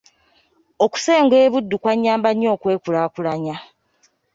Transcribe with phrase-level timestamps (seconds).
[0.85, 3.55] Okusenga e Buddu kwannyamba nnyo okwekulaakulanya.